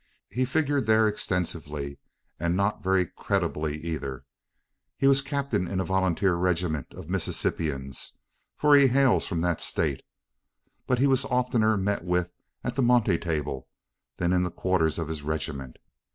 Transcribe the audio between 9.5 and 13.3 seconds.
State; but he was oftener met with at the monte